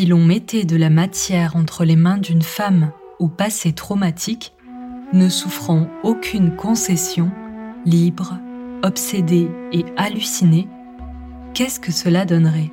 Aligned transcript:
Si 0.00 0.06
l'on 0.06 0.24
mettait 0.24 0.64
de 0.64 0.76
la 0.76 0.88
matière 0.88 1.56
entre 1.56 1.84
les 1.84 1.94
mains 1.94 2.16
d'une 2.16 2.40
femme 2.40 2.90
au 3.18 3.28
passé 3.28 3.74
traumatique, 3.74 4.54
ne 5.12 5.28
souffrant 5.28 5.88
aucune 6.02 6.56
concession, 6.56 7.30
libre, 7.84 8.38
obsédée 8.82 9.50
et 9.72 9.84
hallucinée, 9.98 10.68
qu'est-ce 11.52 11.78
que 11.78 11.92
cela 11.92 12.24
donnerait? 12.24 12.70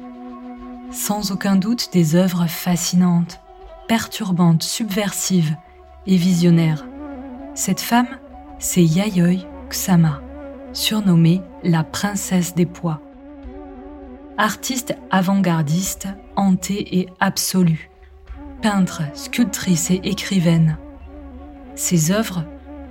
Sans 0.90 1.34
aucun 1.34 1.58
doute 1.58 1.90
des 1.92 2.16
œuvres 2.16 2.48
fascinantes, 2.48 3.42
perturbantes, 3.90 4.64
subversives 4.64 5.58
et 6.06 6.16
visionnaires. 6.16 6.86
Cette 7.56 7.82
femme, 7.82 8.08
c'est 8.58 8.86
Yayoi 8.86 9.46
Kusama, 9.70 10.22
surnommée 10.72 11.42
la 11.62 11.84
princesse 11.84 12.56
des 12.56 12.66
pois 12.66 13.02
artiste 14.38 14.96
avant-gardiste, 15.10 16.08
hantée 16.36 17.00
et 17.00 17.10
absolue, 17.20 17.90
peintre, 18.62 19.02
sculptrice 19.16 19.90
et 19.90 20.02
écrivaine. 20.04 20.78
Ses 21.76 22.12
œuvres 22.12 22.44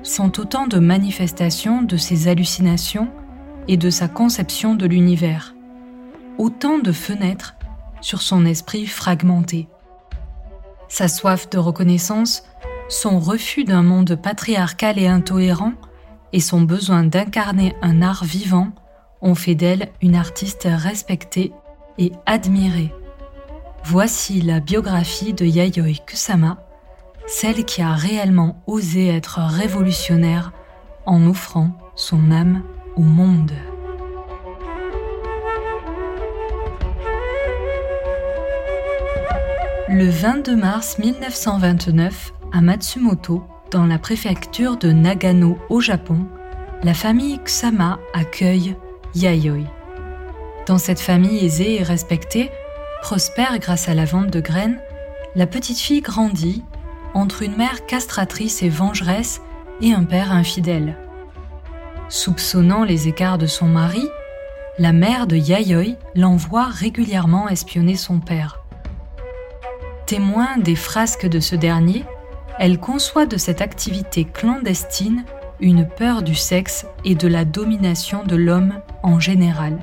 sont 0.02 0.40
autant 0.40 0.66
de 0.66 0.78
manifestations 0.78 1.82
de 1.82 1.96
ses 1.96 2.28
hallucinations 2.28 3.08
et 3.68 3.76
de 3.76 3.90
sa 3.90 4.08
conception 4.08 4.74
de 4.74 4.86
l'univers, 4.86 5.54
autant 6.38 6.78
de 6.78 6.92
fenêtres 6.92 7.54
sur 8.00 8.22
son 8.22 8.44
esprit 8.44 8.86
fragmenté. 8.86 9.68
Sa 10.88 11.08
soif 11.08 11.48
de 11.50 11.58
reconnaissance, 11.58 12.44
son 12.88 13.18
refus 13.18 13.64
d'un 13.64 13.82
monde 13.82 14.16
patriarcal 14.16 14.98
et 14.98 15.08
intolérant, 15.08 15.72
et 16.32 16.40
son 16.40 16.60
besoin 16.60 17.04
d'incarner 17.04 17.74
un 17.82 18.02
art 18.02 18.24
vivant 18.24 18.72
ont 19.22 19.34
fait 19.34 19.54
d'elle 19.54 19.88
une 20.02 20.16
artiste 20.16 20.68
respectée 20.70 21.52
et 21.98 22.12
admirée. 22.26 22.92
Voici 23.84 24.40
la 24.40 24.60
biographie 24.60 25.32
de 25.32 25.44
Yayoi 25.44 26.02
Kusama, 26.06 26.58
celle 27.26 27.64
qui 27.64 27.82
a 27.82 27.92
réellement 27.92 28.62
osé 28.66 29.08
être 29.08 29.38
révolutionnaire 29.40 30.52
en 31.06 31.26
offrant 31.26 31.70
son 31.94 32.30
âme 32.30 32.62
au 32.96 33.02
monde. 33.02 33.52
Le 39.88 40.08
22 40.08 40.56
mars 40.56 40.98
1929, 40.98 42.32
à 42.52 42.60
Matsumoto, 42.60 43.44
dans 43.70 43.86
la 43.86 43.98
préfecture 43.98 44.76
de 44.76 44.90
Nagano 44.90 45.58
au 45.68 45.80
Japon, 45.80 46.26
la 46.82 46.92
famille 46.92 47.38
Kusama 47.38 47.98
accueille 48.12 48.76
Yayoi. 49.16 49.64
Dans 50.66 50.76
cette 50.76 51.00
famille 51.00 51.42
aisée 51.42 51.80
et 51.80 51.82
respectée, 51.82 52.50
prospère 53.00 53.58
grâce 53.58 53.88
à 53.88 53.94
la 53.94 54.04
vente 54.04 54.30
de 54.30 54.40
graines, 54.40 54.78
la 55.34 55.46
petite 55.46 55.78
fille 55.78 56.02
grandit 56.02 56.62
entre 57.14 57.42
une 57.42 57.56
mère 57.56 57.86
castratrice 57.86 58.62
et 58.62 58.68
vengeresse 58.68 59.40
et 59.80 59.94
un 59.94 60.04
père 60.04 60.32
infidèle. 60.32 60.96
Soupçonnant 62.10 62.84
les 62.84 63.08
écarts 63.08 63.38
de 63.38 63.46
son 63.46 63.66
mari, 63.66 64.06
la 64.78 64.92
mère 64.92 65.26
de 65.26 65.36
Yayoi 65.36 65.96
l'envoie 66.14 66.66
régulièrement 66.66 67.48
espionner 67.48 67.96
son 67.96 68.20
père. 68.20 68.60
Témoin 70.04 70.58
des 70.58 70.76
frasques 70.76 71.26
de 71.26 71.40
ce 71.40 71.56
dernier, 71.56 72.04
elle 72.58 72.78
conçoit 72.78 73.26
de 73.26 73.38
cette 73.38 73.62
activité 73.62 74.24
clandestine 74.24 75.24
une 75.58 75.88
peur 75.88 76.22
du 76.22 76.34
sexe 76.34 76.84
et 77.04 77.14
de 77.14 77.28
la 77.28 77.46
domination 77.46 78.22
de 78.24 78.36
l'homme 78.36 78.74
en 79.02 79.20
général. 79.20 79.78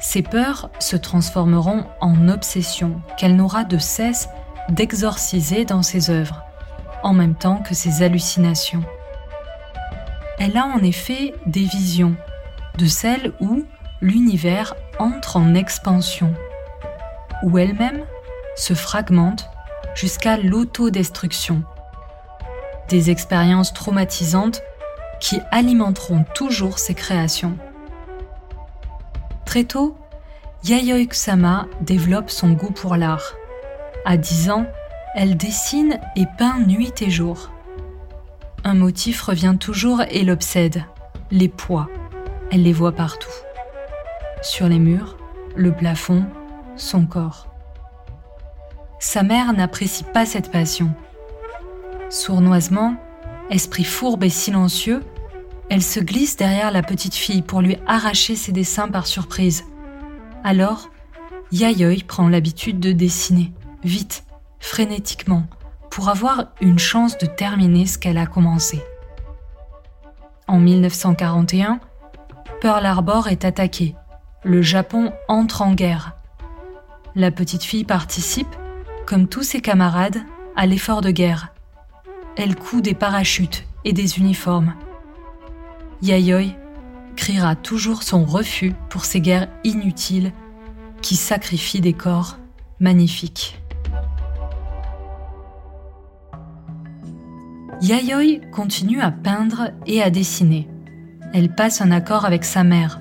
Ces 0.00 0.22
peurs 0.22 0.70
se 0.78 0.96
transformeront 0.96 1.84
en 2.00 2.28
obsession 2.28 3.00
qu'elle 3.16 3.36
n'aura 3.36 3.64
de 3.64 3.78
cesse 3.78 4.28
d'exorciser 4.68 5.64
dans 5.64 5.82
ses 5.82 6.10
œuvres, 6.10 6.44
en 7.02 7.12
même 7.12 7.34
temps 7.34 7.62
que 7.62 7.74
ses 7.74 8.02
hallucinations. 8.02 8.82
Elle 10.38 10.56
a 10.56 10.66
en 10.66 10.78
effet 10.78 11.34
des 11.46 11.64
visions, 11.64 12.16
de 12.78 12.86
celles 12.86 13.32
où 13.40 13.64
l'univers 14.00 14.74
entre 14.98 15.36
en 15.36 15.54
expansion, 15.54 16.34
où 17.42 17.58
elle-même 17.58 18.04
se 18.56 18.74
fragmente 18.74 19.48
jusqu'à 19.94 20.36
l'autodestruction 20.36 21.62
des 22.88 23.10
expériences 23.10 23.72
traumatisantes 23.72 24.62
qui 25.20 25.40
alimenteront 25.50 26.24
toujours 26.34 26.78
ses 26.78 26.94
créations. 26.94 27.56
Très 29.52 29.64
tôt, 29.64 29.94
Yayoi 30.64 31.04
Kusama 31.04 31.66
développe 31.82 32.30
son 32.30 32.52
goût 32.52 32.70
pour 32.70 32.96
l'art. 32.96 33.34
À 34.06 34.16
10 34.16 34.48
ans, 34.48 34.64
elle 35.14 35.36
dessine 35.36 36.00
et 36.16 36.24
peint 36.38 36.58
nuit 36.60 36.94
et 37.02 37.10
jour. 37.10 37.50
Un 38.64 38.72
motif 38.72 39.20
revient 39.20 39.56
toujours 39.60 40.00
et 40.08 40.24
l'obsède, 40.24 40.84
les 41.30 41.48
poids. 41.48 41.90
Elle 42.50 42.62
les 42.62 42.72
voit 42.72 42.92
partout. 42.92 43.28
Sur 44.40 44.68
les 44.68 44.78
murs, 44.78 45.18
le 45.54 45.70
plafond, 45.70 46.24
son 46.76 47.04
corps. 47.04 47.46
Sa 49.00 49.22
mère 49.22 49.52
n'apprécie 49.52 50.04
pas 50.14 50.24
cette 50.24 50.50
passion 50.50 50.94
Sournoisement, 52.08 52.94
esprit 53.50 53.84
fourbe 53.84 54.24
et 54.24 54.30
silencieux, 54.30 55.02
elle 55.72 55.82
se 55.82 56.00
glisse 56.00 56.36
derrière 56.36 56.70
la 56.70 56.82
petite 56.82 57.14
fille 57.14 57.40
pour 57.40 57.62
lui 57.62 57.78
arracher 57.86 58.36
ses 58.36 58.52
dessins 58.52 58.88
par 58.88 59.06
surprise. 59.06 59.64
Alors, 60.44 60.90
Yayoi 61.50 62.04
prend 62.06 62.28
l'habitude 62.28 62.78
de 62.78 62.92
dessiner, 62.92 63.54
vite, 63.82 64.24
frénétiquement, 64.60 65.46
pour 65.90 66.10
avoir 66.10 66.48
une 66.60 66.78
chance 66.78 67.16
de 67.16 67.24
terminer 67.24 67.86
ce 67.86 67.96
qu'elle 67.96 68.18
a 68.18 68.26
commencé. 68.26 68.82
En 70.46 70.58
1941, 70.58 71.80
Pearl 72.60 72.84
Harbor 72.84 73.28
est 73.28 73.46
attaqué. 73.46 73.94
Le 74.44 74.60
Japon 74.60 75.10
entre 75.26 75.62
en 75.62 75.72
guerre. 75.72 76.16
La 77.14 77.30
petite 77.30 77.64
fille 77.64 77.84
participe, 77.84 78.54
comme 79.06 79.26
tous 79.26 79.42
ses 79.42 79.62
camarades, 79.62 80.20
à 80.54 80.66
l'effort 80.66 81.00
de 81.00 81.12
guerre 81.12 81.48
elle 82.36 82.56
coud 82.56 82.82
des 82.82 82.94
parachutes 82.94 83.64
et 83.84 83.92
des 83.92 84.18
uniformes. 84.18 84.74
Yayoi 86.02 86.56
criera 87.14 87.54
toujours 87.54 88.02
son 88.02 88.24
refus 88.24 88.72
pour 88.90 89.04
ces 89.04 89.20
guerres 89.20 89.48
inutiles 89.62 90.32
qui 91.00 91.14
sacrifient 91.14 91.80
des 91.80 91.92
corps 91.92 92.38
magnifiques. 92.80 93.60
Yayoi 97.80 98.40
continue 98.50 99.00
à 99.00 99.12
peindre 99.12 99.70
et 99.86 100.02
à 100.02 100.10
dessiner. 100.10 100.68
Elle 101.32 101.54
passe 101.54 101.80
un 101.80 101.92
accord 101.92 102.24
avec 102.24 102.44
sa 102.44 102.64
mère. 102.64 103.00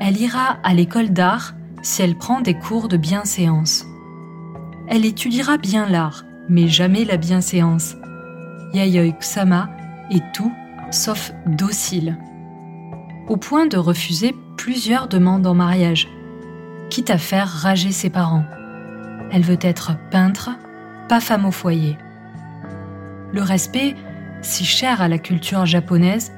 Elle 0.00 0.20
ira 0.20 0.58
à 0.62 0.74
l'école 0.74 1.10
d'art 1.10 1.54
si 1.82 2.02
elle 2.02 2.16
prend 2.16 2.40
des 2.40 2.54
cours 2.54 2.86
de 2.86 2.96
bienséance. 2.96 3.84
Elle 4.86 5.04
étudiera 5.04 5.58
bien 5.58 5.88
l'art, 5.88 6.24
mais 6.48 6.68
jamais 6.68 7.04
la 7.04 7.16
bienséance. 7.16 7.96
Yayoi 8.74 9.10
Kusama 9.12 9.70
est 10.10 10.22
tout 10.32 10.52
sauf 10.90 11.32
docile, 11.46 12.16
au 13.28 13.36
point 13.36 13.66
de 13.66 13.76
refuser 13.76 14.34
plusieurs 14.56 15.08
demandes 15.08 15.46
en 15.46 15.54
mariage, 15.54 16.08
quitte 16.90 17.10
à 17.10 17.18
faire 17.18 17.48
rager 17.48 17.92
ses 17.92 18.10
parents. 18.10 18.44
Elle 19.30 19.42
veut 19.42 19.58
être 19.60 19.92
peintre, 20.10 20.50
pas 21.08 21.20
femme 21.20 21.44
au 21.44 21.50
foyer. 21.50 21.98
Le 23.32 23.42
respect, 23.42 23.94
si 24.40 24.64
cher 24.64 25.02
à 25.02 25.08
la 25.08 25.18
culture 25.18 25.66
japonaise, 25.66 26.32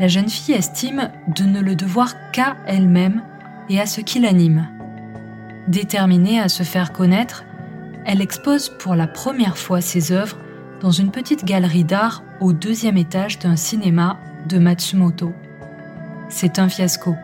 la 0.00 0.08
jeune 0.08 0.30
fille 0.30 0.54
estime 0.54 1.10
de 1.28 1.44
ne 1.44 1.60
le 1.60 1.76
devoir 1.76 2.14
qu'à 2.32 2.56
elle-même 2.66 3.22
et 3.68 3.78
à 3.80 3.86
ce 3.86 4.00
qui 4.00 4.20
l'anime. 4.20 4.68
Déterminée 5.68 6.40
à 6.40 6.48
se 6.48 6.62
faire 6.62 6.92
connaître, 6.92 7.44
elle 8.06 8.22
expose 8.22 8.70
pour 8.78 8.94
la 8.94 9.06
première 9.06 9.58
fois 9.58 9.80
ses 9.80 10.12
œuvres 10.12 10.38
dans 10.80 10.90
une 10.90 11.10
petite 11.10 11.44
galerie 11.44 11.84
d'art 11.84 12.22
au 12.42 12.52
deuxième 12.52 12.96
étage 12.96 13.38
d'un 13.38 13.54
cinéma 13.54 14.18
de 14.48 14.58
Matsumoto. 14.58 15.32
C'est 16.28 16.58
un 16.58 16.68
fiasco. 16.68 17.14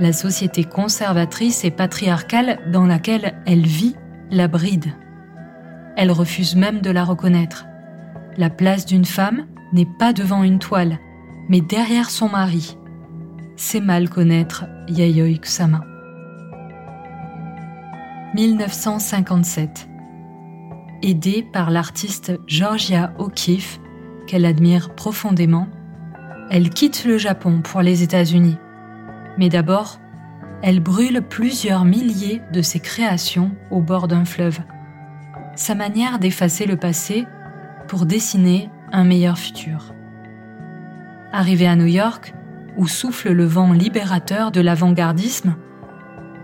La 0.00 0.12
société 0.12 0.64
conservatrice 0.64 1.64
et 1.64 1.70
patriarcale 1.70 2.58
dans 2.70 2.84
laquelle 2.84 3.34
elle 3.46 3.64
vit 3.64 3.96
la 4.30 4.48
bride. 4.48 4.92
Elle 5.96 6.10
refuse 6.10 6.56
même 6.56 6.82
de 6.82 6.90
la 6.90 7.04
reconnaître. 7.04 7.66
La 8.36 8.50
place 8.50 8.84
d'une 8.84 9.06
femme 9.06 9.46
n'est 9.72 9.88
pas 9.98 10.12
devant 10.12 10.42
une 10.42 10.58
toile, 10.58 10.98
mais 11.48 11.62
derrière 11.62 12.10
son 12.10 12.28
mari. 12.28 12.76
C'est 13.56 13.80
mal 13.80 14.10
connaître 14.10 14.66
Yayoi 14.88 15.38
Kusama. 15.38 15.84
1957. 18.34 19.88
Aidée 21.02 21.46
par 21.50 21.70
l'artiste 21.70 22.32
Georgia 22.46 23.14
O'Keeffe, 23.18 23.81
qu'elle 24.26 24.44
admire 24.44 24.94
profondément, 24.94 25.68
elle 26.50 26.70
quitte 26.70 27.04
le 27.04 27.18
Japon 27.18 27.60
pour 27.62 27.82
les 27.82 28.02
États-Unis. 28.02 28.58
Mais 29.38 29.48
d'abord, 29.48 29.98
elle 30.62 30.80
brûle 30.80 31.22
plusieurs 31.22 31.84
milliers 31.84 32.42
de 32.52 32.62
ses 32.62 32.80
créations 32.80 33.52
au 33.70 33.80
bord 33.80 34.08
d'un 34.08 34.24
fleuve. 34.24 34.60
Sa 35.56 35.74
manière 35.74 36.18
d'effacer 36.18 36.66
le 36.66 36.76
passé 36.76 37.26
pour 37.88 38.06
dessiner 38.06 38.70
un 38.92 39.04
meilleur 39.04 39.38
futur. 39.38 39.94
Arrivée 41.32 41.66
à 41.66 41.76
New 41.76 41.86
York, 41.86 42.34
où 42.76 42.86
souffle 42.86 43.32
le 43.32 43.44
vent 43.44 43.72
libérateur 43.72 44.50
de 44.50 44.60
l'avant-gardisme, 44.60 45.56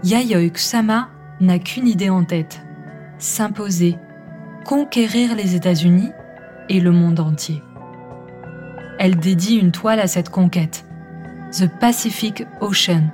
Yayoi 0.04 0.50
Kusama 0.50 1.08
n'a 1.40 1.58
qu'une 1.58 1.88
idée 1.88 2.10
en 2.10 2.24
tête 2.24 2.62
s'imposer, 3.19 3.98
conquérir 4.64 5.34
les 5.34 5.54
États-Unis 5.54 6.10
et 6.69 6.81
le 6.81 6.92
monde 6.92 7.20
entier. 7.20 7.62
Elle 8.98 9.16
dédie 9.16 9.56
une 9.56 9.70
toile 9.70 10.00
à 10.00 10.08
cette 10.08 10.28
conquête, 10.28 10.84
The 11.52 11.68
Pacific 11.78 12.44
Ocean, 12.60 13.10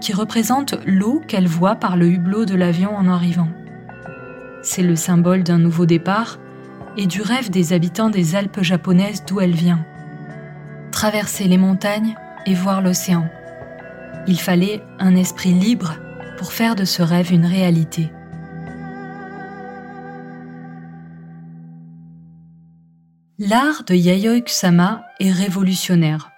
qui 0.00 0.14
représente 0.14 0.76
l'eau 0.86 1.22
qu'elle 1.28 1.46
voit 1.46 1.76
par 1.76 1.98
le 1.98 2.06
hublot 2.06 2.46
de 2.46 2.54
l'avion 2.54 2.96
en 2.96 3.06
arrivant. 3.06 3.48
C'est 4.62 4.82
le 4.82 4.96
symbole 4.96 5.42
d'un 5.42 5.58
nouveau 5.58 5.84
départ 5.84 6.38
et 6.96 7.06
du 7.06 7.20
rêve 7.20 7.50
des 7.50 7.74
habitants 7.74 8.08
des 8.08 8.34
Alpes 8.34 8.62
japonaises 8.62 9.24
d'où 9.26 9.40
elle 9.40 9.54
vient. 9.54 9.84
Traverser 10.90 11.44
les 11.44 11.58
montagnes 11.58 12.14
et 12.46 12.54
voir 12.54 12.80
l'océan. 12.80 13.28
Il 14.26 14.40
fallait 14.40 14.82
un 14.98 15.16
esprit 15.16 15.52
libre 15.52 15.96
pour 16.38 16.52
faire 16.52 16.74
de 16.74 16.84
ce 16.84 17.02
rêve 17.02 17.30
une 17.32 17.46
réalité. 17.46 18.10
L'art 23.42 23.84
de 23.84 23.94
Yayoi 23.94 24.42
Kusama 24.42 25.02
est 25.18 25.30
révolutionnaire. 25.30 26.30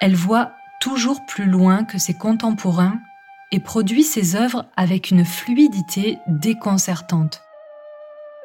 Elle 0.00 0.14
voit 0.14 0.52
toujours 0.80 1.26
plus 1.26 1.46
loin 1.46 1.82
que 1.82 1.98
ses 1.98 2.14
contemporains 2.14 3.00
et 3.50 3.58
produit 3.58 4.04
ses 4.04 4.36
œuvres 4.36 4.66
avec 4.76 5.10
une 5.10 5.24
fluidité 5.24 6.18
déconcertante, 6.28 7.42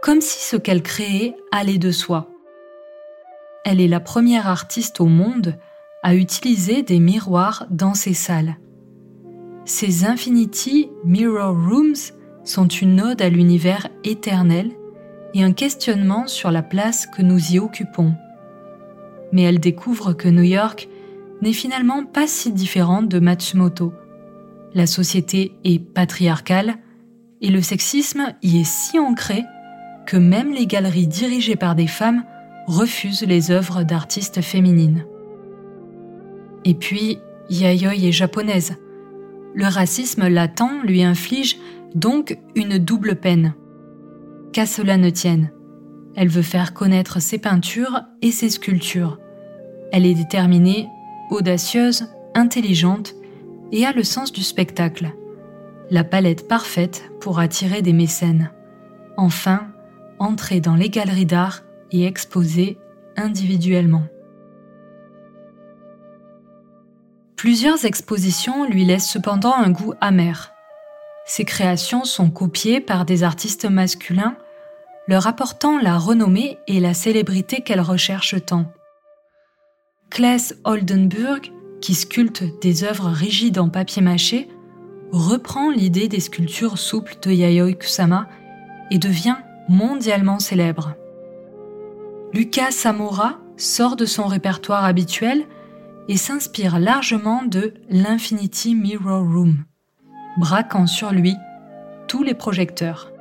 comme 0.01 0.22
si 0.22 0.40
ce 0.40 0.56
qu'elle 0.56 0.81
créait 0.81 1.36
allait 1.51 1.78
de 1.78 1.92
soi. 1.92 2.31
Elle 3.63 3.80
est 3.80 3.88
la 3.88 4.00
première 4.00 4.48
artiste 4.48 5.00
au 5.00 5.06
monde 5.06 5.60
à 6.01 6.16
utiliser 6.16 6.81
des 6.81 7.00
miroirs 7.00 7.68
dans 7.69 7.94
ses 7.94 8.16
salles. 8.16 8.57
Ces 9.66 10.04
Infinity 10.04 10.90
Mirror 11.06 11.54
Rooms 11.54 12.12
sont 12.44 12.68
une 12.68 13.01
ode 13.01 13.22
à 13.22 13.30
l'univers 13.30 13.88
éternel 14.04 14.72
et 15.33 15.44
un 15.44 15.53
questionnement 15.53 16.27
sur 16.27 16.51
la 16.51 16.62
place 16.62 17.07
que 17.07 17.21
nous 17.21 17.53
y 17.53 17.59
occupons. 17.59 18.13
Mais 19.31 19.44
elle 19.44 19.59
découvre 19.59 20.13
que 20.13 20.30
New 20.30 20.44
York 20.44 20.88
n'est 21.41 21.53
finalement 21.53 22.06
pas 22.06 22.27
si 22.27 22.51
différente 22.51 23.09
de 23.09 23.19
Matsumoto. 23.19 23.94
La 24.74 24.85
société 24.85 25.53
est 25.63 25.80
patriarcale 25.80 26.75
et 27.41 27.50
le 27.50 27.62
sexisme 27.62 28.33
y 28.41 28.62
est 28.62 28.68
si 28.68 29.00
ancré 29.00 29.44
que 30.06 30.18
même 30.18 30.53
les 30.53 30.68
galeries 30.68 31.07
dirigées 31.07 31.56
par 31.56 31.75
des 31.75 31.88
femmes 31.88 32.24
refusent 32.68 33.24
les 33.24 33.51
œuvres 33.51 33.83
d'artistes 33.83 34.41
féminines. 34.41 35.06
Et 36.65 36.74
puis, 36.74 37.19
Yayoi 37.50 37.95
est 37.95 38.12
japonaise 38.12 38.77
le 39.56 39.65
racisme 39.65 40.27
latent 40.27 40.83
lui 40.83 41.03
inflige 41.03 41.57
donc 41.95 42.38
une 42.56 42.77
double 42.77 43.15
peine. 43.15 43.53
Qu'à 44.53 44.67
cela 44.67 44.97
ne 44.97 45.09
tienne, 45.09 45.51
elle 46.15 46.27
veut 46.27 46.44
faire 46.44 46.75
connaître 46.75 47.19
ses 47.19 47.39
peintures 47.39 48.01
et 48.21 48.31
ses 48.31 48.51
sculptures. 48.51 49.19
Elle 49.91 50.05
est 50.05 50.13
déterminée, 50.13 50.89
audacieuse, 51.31 52.07
intelligente 52.35 53.15
et 53.71 53.83
a 53.83 53.94
le 53.94 54.03
sens 54.03 54.31
du 54.31 54.44
spectacle. 54.44 55.11
La 55.89 56.03
palette 56.03 56.47
parfaite 56.47 57.09
pour 57.19 57.39
attirer 57.39 57.81
des 57.81 57.94
mécènes. 57.94 58.51
Enfin, 59.17 59.71
entrer 60.19 60.59
dans 60.59 60.75
les 60.75 60.89
galeries 60.89 61.25
d'art 61.25 61.61
et 61.91 62.06
exposer 62.06 62.77
individuellement. 63.17 64.03
Plusieurs 67.35 67.85
expositions 67.85 68.69
lui 68.69 68.85
laissent 68.85 69.09
cependant 69.09 69.56
un 69.56 69.71
goût 69.71 69.95
amer. 69.99 70.53
Ses 71.25 71.44
créations 71.44 72.06
sont 72.06 72.29
copiées 72.29 72.81
par 72.81 73.06
des 73.06 73.23
artistes 73.23 73.65
masculins, 73.65 74.35
leur 75.07 75.27
apportant 75.27 75.79
la 75.79 75.97
renommée 75.97 76.57
et 76.67 76.79
la 76.79 76.94
célébrité 76.94 77.61
qu'elle 77.61 77.81
recherche 77.81 78.35
tant. 78.45 78.71
Claes 80.09 80.53
Oldenburg, 80.63 81.51
qui 81.81 81.95
sculpte 81.95 82.44
des 82.61 82.83
œuvres 82.83 83.09
rigides 83.09 83.59
en 83.59 83.69
papier 83.69 84.01
mâché, 84.01 84.47
reprend 85.11 85.69
l'idée 85.69 86.07
des 86.07 86.19
sculptures 86.19 86.77
souples 86.77 87.17
de 87.21 87.31
Yayoi 87.31 87.73
Kusama 87.73 88.27
et 88.91 88.97
devient 88.97 89.38
mondialement 89.69 90.39
célèbre. 90.39 90.95
Lucas 92.33 92.71
Samora 92.71 93.39
sort 93.57 93.95
de 93.95 94.06
son 94.06 94.25
répertoire 94.25 94.85
habituel 94.85 95.45
et 96.07 96.17
s'inspire 96.17 96.79
largement 96.79 97.44
de 97.44 97.73
l'Infinity 97.89 98.75
Mirror 98.75 99.21
Room, 99.21 99.65
braquant 100.38 100.88
sur 100.88 101.11
lui 101.11 101.35
tous 102.07 102.23
les 102.23 102.33
projecteurs. 102.33 103.12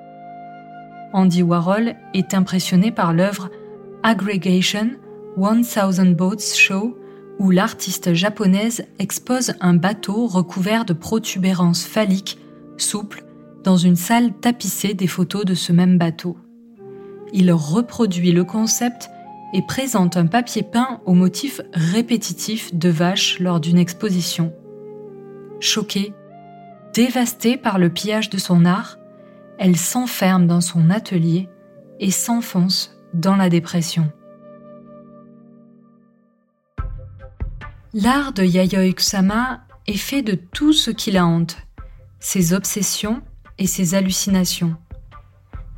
Andy 1.12 1.42
Warhol 1.42 1.94
est 2.14 2.34
impressionné 2.34 2.90
par 2.90 3.12
l'œuvre 3.12 3.50
Aggregation 4.02 4.90
1000 5.36 6.14
Boats 6.14 6.54
Show 6.56 6.96
où 7.38 7.50
l'artiste 7.50 8.14
japonaise 8.14 8.86
expose 8.98 9.54
un 9.60 9.74
bateau 9.74 10.26
recouvert 10.26 10.84
de 10.84 10.92
protubérances 10.92 11.84
phalliques 11.84 12.38
souples 12.76 13.24
dans 13.64 13.76
une 13.76 13.96
salle 13.96 14.32
tapissée 14.32 14.94
des 14.94 15.06
photos 15.06 15.44
de 15.44 15.54
ce 15.54 15.72
même 15.72 15.98
bateau. 15.98 16.36
Il 17.32 17.52
reproduit 17.52 18.32
le 18.32 18.44
concept 18.44 19.08
et 19.54 19.62
présente 19.62 20.16
un 20.16 20.26
papier 20.26 20.62
peint 20.62 21.00
au 21.04 21.14
motif 21.14 21.60
répétitif 21.72 22.74
de 22.74 22.88
vaches 22.88 23.38
lors 23.38 23.60
d'une 23.60 23.78
exposition. 23.78 24.52
Choquée, 25.60 26.12
dévastée 26.94 27.56
par 27.56 27.78
le 27.78 27.90
pillage 27.90 28.30
de 28.30 28.38
son 28.38 28.64
art, 28.64 28.98
elle 29.64 29.76
s'enferme 29.76 30.48
dans 30.48 30.60
son 30.60 30.90
atelier 30.90 31.48
et 32.00 32.10
s'enfonce 32.10 32.96
dans 33.14 33.36
la 33.36 33.48
dépression. 33.48 34.10
L'art 37.94 38.32
de 38.32 38.42
Yayoi 38.42 38.92
Kusama 38.92 39.60
est 39.86 39.96
fait 39.96 40.22
de 40.22 40.34
tout 40.34 40.72
ce 40.72 40.90
qui 40.90 41.12
la 41.12 41.24
hante, 41.24 41.58
ses 42.18 42.54
obsessions 42.54 43.22
et 43.56 43.68
ses 43.68 43.94
hallucinations. 43.94 44.74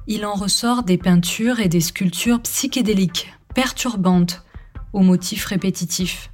Il 0.07 0.25
en 0.25 0.33
ressort 0.33 0.83
des 0.83 0.97
peintures 0.97 1.61
et 1.61 1.69
des 1.69 1.83
sculptures 1.83 2.41
psychédéliques, 2.41 3.35
perturbante 3.55 4.45
aux 4.95 5.03
motifs 5.03 5.45
répétitifs. 5.45 6.31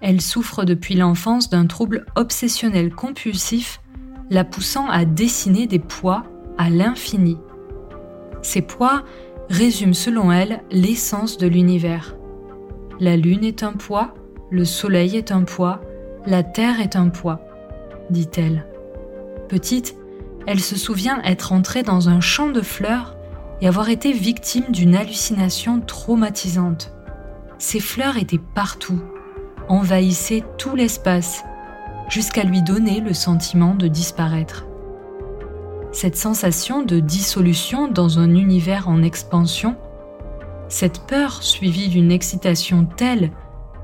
Elle 0.00 0.22
souffre 0.22 0.64
depuis 0.64 0.94
l'enfance 0.94 1.50
d'un 1.50 1.66
trouble 1.66 2.06
obsessionnel 2.14 2.94
compulsif 2.94 3.82
la 4.30 4.44
poussant 4.44 4.88
à 4.88 5.04
dessiner 5.04 5.66
des 5.66 5.78
poids 5.78 6.24
à 6.58 6.70
l'infini. 6.70 7.38
Ces 8.42 8.62
poids 8.62 9.02
résument 9.48 9.94
selon 9.94 10.32
elle 10.32 10.62
l'essence 10.70 11.38
de 11.38 11.46
l'univers. 11.46 12.16
La 12.98 13.16
Lune 13.16 13.44
est 13.44 13.62
un 13.62 13.72
poids, 13.72 14.14
le 14.50 14.64
Soleil 14.64 15.16
est 15.16 15.32
un 15.32 15.42
poids, 15.42 15.80
la 16.26 16.42
Terre 16.42 16.80
est 16.80 16.96
un 16.96 17.08
poids, 17.08 17.40
dit-elle. 18.10 18.66
Petite, 19.48 19.96
elle 20.46 20.60
se 20.60 20.76
souvient 20.76 21.20
être 21.24 21.52
entrée 21.52 21.82
dans 21.82 22.08
un 22.08 22.20
champ 22.20 22.50
de 22.50 22.62
fleurs 22.62 23.16
et 23.60 23.68
avoir 23.68 23.88
été 23.88 24.12
victime 24.12 24.66
d'une 24.70 24.96
hallucination 24.96 25.80
traumatisante. 25.80 26.92
Ces 27.58 27.80
fleurs 27.80 28.16
étaient 28.16 28.40
partout, 28.54 29.00
envahissaient 29.68 30.44
tout 30.58 30.76
l'espace, 30.76 31.42
jusqu'à 32.08 32.44
lui 32.44 32.62
donner 32.62 33.00
le 33.00 33.12
sentiment 33.12 33.74
de 33.74 33.88
disparaître. 33.88 34.66
Cette 35.92 36.16
sensation 36.16 36.82
de 36.82 37.00
dissolution 37.00 37.88
dans 37.88 38.18
un 38.18 38.34
univers 38.34 38.88
en 38.88 39.02
expansion, 39.02 39.76
cette 40.68 41.00
peur 41.06 41.42
suivie 41.42 41.88
d'une 41.88 42.12
excitation 42.12 42.84
telle 42.84 43.30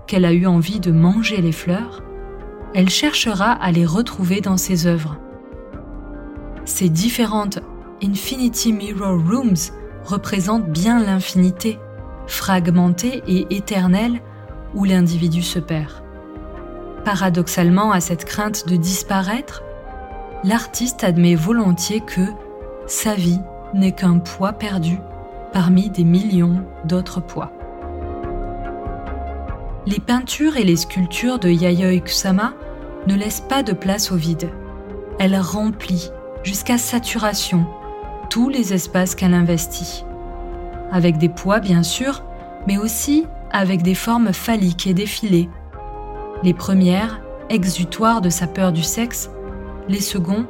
qu'elle 0.06 0.24
a 0.24 0.32
eu 0.32 0.46
envie 0.46 0.80
de 0.80 0.92
manger 0.92 1.40
les 1.40 1.52
fleurs, 1.52 2.02
elle 2.74 2.90
cherchera 2.90 3.52
à 3.52 3.70
les 3.70 3.86
retrouver 3.86 4.40
dans 4.40 4.56
ses 4.56 4.86
œuvres. 4.86 5.16
Ces 6.64 6.88
différentes 6.88 7.60
Infinity 8.02 8.72
Mirror 8.72 9.20
Rooms 9.28 9.72
représentent 10.04 10.68
bien 10.68 11.02
l'infinité, 11.02 11.78
fragmentée 12.26 13.22
et 13.26 13.46
éternelle, 13.54 14.20
où 14.74 14.84
l'individu 14.84 15.42
se 15.42 15.58
perd. 15.58 16.01
Paradoxalement 17.04 17.90
à 17.90 18.00
cette 18.00 18.24
crainte 18.24 18.68
de 18.68 18.76
disparaître, 18.76 19.62
l'artiste 20.44 21.02
admet 21.02 21.34
volontiers 21.34 22.00
que 22.00 22.26
sa 22.86 23.14
vie 23.14 23.40
n'est 23.74 23.92
qu'un 23.92 24.18
poids 24.18 24.52
perdu 24.52 24.98
parmi 25.52 25.90
des 25.90 26.04
millions 26.04 26.64
d'autres 26.84 27.20
poids. 27.20 27.52
Les 29.84 29.98
peintures 29.98 30.56
et 30.56 30.64
les 30.64 30.76
sculptures 30.76 31.40
de 31.40 31.50
Yayoi 31.50 32.00
Kusama 32.00 32.54
ne 33.08 33.16
laissent 33.16 33.40
pas 33.40 33.64
de 33.64 33.72
place 33.72 34.12
au 34.12 34.16
vide. 34.16 34.50
Elle 35.18 35.36
remplit, 35.36 36.10
jusqu'à 36.44 36.78
saturation, 36.78 37.66
tous 38.30 38.48
les 38.48 38.72
espaces 38.72 39.16
qu'elle 39.16 39.34
investit. 39.34 40.04
Avec 40.92 41.18
des 41.18 41.28
poids 41.28 41.58
bien 41.58 41.82
sûr, 41.82 42.22
mais 42.68 42.78
aussi 42.78 43.26
avec 43.50 43.82
des 43.82 43.94
formes 43.94 44.32
phalliques 44.32 44.86
et 44.86 44.94
défilées. 44.94 45.50
Les 46.42 46.54
premières, 46.54 47.20
exutoires 47.50 48.20
de 48.20 48.28
sa 48.28 48.48
peur 48.48 48.72
du 48.72 48.82
sexe, 48.82 49.30
les 49.88 50.00
seconds, 50.00 50.46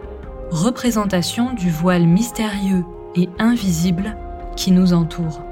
représentation 0.50 1.52
du 1.52 1.70
voile 1.70 2.06
mystérieux 2.06 2.84
et 3.14 3.28
invisible 3.38 4.16
qui 4.56 4.70
nous 4.70 4.94
entoure. 4.94 5.42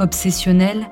Obsessionnelle, 0.00 0.86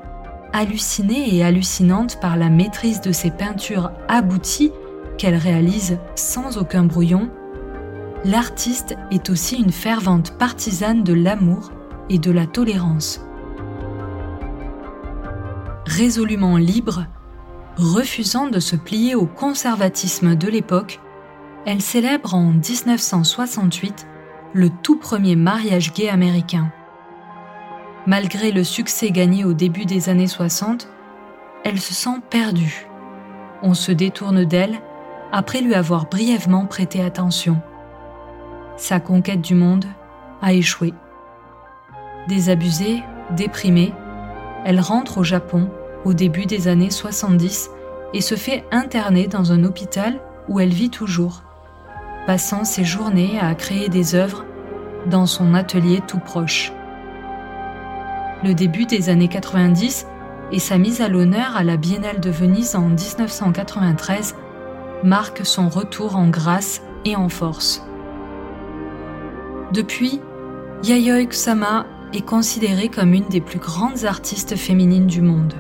hallucinée 0.53 1.35
et 1.35 1.45
hallucinante 1.45 2.19
par 2.21 2.37
la 2.37 2.49
maîtrise 2.49 3.01
de 3.03 3.13
ses 3.13 3.31
peintures 3.31 3.91
abouties 4.09 4.73
qu'elle 5.19 5.37
réalise 5.37 5.99
sans 6.15 6.57
aucun 6.57 6.85
brouillon, 6.85 7.29
l'artiste 8.25 8.97
est 9.11 9.29
aussi 9.29 9.57
une 9.57 9.73
fervente 9.73 10.33
partisane 10.39 11.05
de 11.05 11.13
l'amour 11.13 11.73
et 12.09 12.19
de 12.19 12.31
la 12.31 12.47
tolérance. 12.47 13.21
Résolument 15.87 16.57
libre, 16.57 17.05
refusant 17.81 18.47
de 18.49 18.61
se 18.61 18.77
plier 18.77 19.15
au 19.15 19.27
conservatisme 19.27 20.35
de 20.37 20.49
l'époque, 20.49 21.01
elle 21.67 21.81
célèbre 21.81 22.35
en 22.35 22.53
1968 22.53 24.07
le 24.53 24.71
tout 24.71 24.97
premier 24.97 25.37
mariage 25.37 25.93
gay 25.93 26.09
américain. 26.09 26.73
Malgré 28.07 28.51
le 28.51 28.65
succès 28.65 29.11
gagné 29.11 29.45
au 29.45 29.53
début 29.53 29.85
des 29.85 30.09
années 30.09 30.27
60, 30.27 30.89
elle 31.65 31.81
se 31.81 31.95
sent 31.95 32.21
perdue. 32.31 32.87
On 33.63 33.75
se 33.75 33.93
détourne 33.93 34.45
d'elle 34.45 34.81
après 35.33 35.61
lui 35.61 35.75
avoir 35.75 36.07
brièvement 36.07 36.67
prêté 36.67 37.03
attention. 37.03 37.61
Sa 38.77 39.01
conquête 39.01 39.43
du 39.43 39.55
monde 39.55 39.85
a 40.43 40.53
échoué. 40.53 40.95
Désabusée, 42.29 43.03
déprimée, 43.37 43.93
elle 44.65 44.81
rentre 44.81 45.19
au 45.19 45.25
Japon 45.25 45.71
au 46.05 46.15
début 46.15 46.47
des 46.47 46.69
années 46.69 46.91
70 46.91 47.71
et 48.15 48.21
se 48.21 48.35
fait 48.35 48.65
interner 48.71 49.27
dans 49.27 49.53
un 49.53 49.65
hôpital 49.65 50.21
où 50.49 50.61
elle 50.61 50.73
vit 50.73 50.91
toujours, 50.91 51.43
passant 52.27 52.65
ses 52.65 52.85
journées 52.85 53.39
à 53.41 53.55
créer 53.55 53.89
des 53.89 54.15
œuvres 54.15 54.45
dans 55.07 55.27
son 55.27 55.55
atelier 55.55 56.01
tout 56.07 56.19
proche 56.19 56.73
le 58.43 58.55
début 58.55 58.87
des 58.87 59.09
années 59.09 59.29
90 59.29 60.07
et 60.53 60.59
sa 60.59 60.79
mise 60.79 61.01
à 61.01 61.09
l'honneur 61.09 61.57
à 61.57 61.63
la 61.63 61.77
Biennale 61.77 62.21
de 62.21 62.31
Venise 62.31 62.75
en 62.75 62.89
1993 62.89 64.35
marquent 65.05 65.45
son 65.45 65.69
retour 65.69 66.17
en 66.17 66.29
grâce 66.29 66.83
et 67.05 67.17
en 67.17 67.29
force. 67.29 67.83
Depuis, 69.73 70.21
Yayoi 70.83 71.27
Kusama 71.27 71.87
est 72.13 72.25
considérée 72.25 72.89
comme 72.89 73.15
une 73.15 73.29
des 73.29 73.41
plus 73.41 73.59
grandes 73.59 74.05
artistes 74.05 74.57
féminines 74.57 75.07
du 75.07 75.21
monde. 75.21 75.55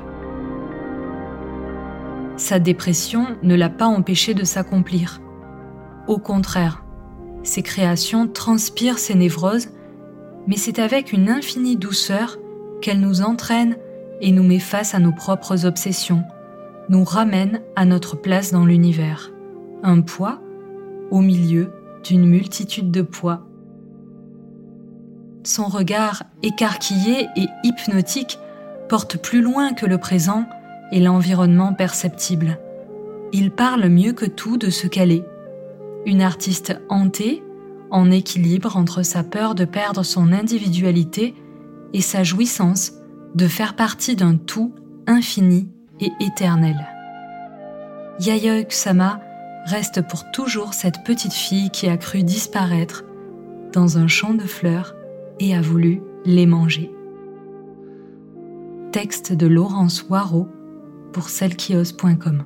Sa 2.41 2.59
dépression 2.59 3.27
ne 3.43 3.55
l'a 3.55 3.69
pas 3.69 3.87
empêchée 3.87 4.33
de 4.33 4.45
s'accomplir. 4.45 5.21
Au 6.09 6.17
contraire, 6.17 6.83
ses 7.43 7.61
créations 7.61 8.27
transpirent 8.27 8.99
ses 8.99 9.15
névroses, 9.15 9.69
mais 10.47 10.57
c'est 10.57 10.79
avec 10.79 11.13
une 11.13 11.29
infinie 11.29 11.77
douceur 11.77 12.39
qu'elle 12.81 12.99
nous 12.99 13.21
entraîne 13.21 13.77
et 14.23 14.33
nous 14.33 14.43
met 14.43 14.59
face 14.59 14.95
à 14.95 15.01
nos 15.01 15.13
propres 15.13 15.67
obsessions, 15.67 16.23
nous 16.89 17.05
ramène 17.05 17.61
à 17.77 17.85
notre 17.85 18.17
place 18.17 18.53
dans 18.53 18.65
l'univers, 18.65 19.31
un 19.83 20.01
poids 20.01 20.41
au 21.11 21.21
milieu 21.21 21.71
d'une 22.05 22.25
multitude 22.25 22.91
de 22.91 23.03
poids. 23.03 23.47
Son 25.45 25.67
regard 25.67 26.23
écarquillé 26.43 27.29
et 27.37 27.47
hypnotique 27.65 28.39
porte 28.89 29.19
plus 29.19 29.43
loin 29.43 29.75
que 29.75 29.85
le 29.85 29.99
présent 29.99 30.47
et 30.93 31.01
l'environnement 31.01 31.73
perceptible. 31.73 32.59
Il 33.33 33.51
parle 33.51 33.89
mieux 33.89 34.13
que 34.13 34.27
tout 34.27 34.57
de 34.57 34.71
ce 34.71 34.87
qu'elle 34.87 35.13
est. 35.13 35.27
Une 36.07 36.23
artiste 36.23 36.81
hantée, 36.89 37.43
en 37.91 38.11
équilibre 38.11 38.77
entre 38.77 39.03
sa 39.03 39.23
peur 39.23 39.55
de 39.55 39.65
perdre 39.65 40.03
son 40.03 40.33
individualité 40.33 41.35
et 41.93 42.01
sa 42.01 42.23
jouissance 42.23 42.93
de 43.35 43.47
faire 43.47 43.77
partie 43.77 44.17
d'un 44.17 44.37
tout 44.37 44.73
infini 45.07 45.69
et 46.01 46.11
éternel. 46.21 46.77
Yayoi 48.21 48.65
Kusama 48.65 49.21
reste 49.67 50.07
pour 50.07 50.31
toujours 50.31 50.75
cette 50.75 51.05
petite 51.05 51.33
fille 51.33 51.71
qui 51.71 51.89
a 51.89 51.97
cru 51.97 52.23
disparaître 52.23 53.05
dans 53.73 53.99
un 53.99 54.09
champ 54.09 54.35
de 54.35 54.45
fleurs 54.45 54.95
et 55.39 55.55
a 55.55 55.61
voulu 55.61 56.03
les 56.25 56.47
manger. 56.47 56.91
Texte 58.93 59.33
de 59.33 59.47
Laurence 59.47 60.05
Waro 60.09 60.49
pour 61.13 61.29
selkios.com. 61.29 62.45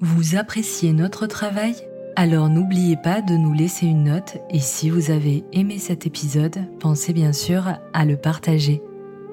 Vous 0.00 0.36
appréciez 0.36 0.92
notre 0.92 1.26
travail? 1.26 1.74
Alors 2.16 2.48
n'oubliez 2.48 2.96
pas 2.96 3.20
de 3.20 3.34
nous 3.34 3.52
laisser 3.52 3.86
une 3.86 4.04
note 4.04 4.38
et 4.50 4.58
si 4.58 4.90
vous 4.90 5.10
avez 5.10 5.44
aimé 5.52 5.78
cet 5.78 6.06
épisode, 6.06 6.56
pensez 6.80 7.12
bien 7.12 7.32
sûr 7.32 7.64
à 7.92 8.04
le 8.04 8.16
partager. 8.16 8.82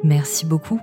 Merci 0.03 0.45
beaucoup. 0.45 0.79